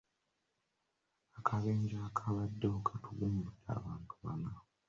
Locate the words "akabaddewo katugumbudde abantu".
2.07-4.13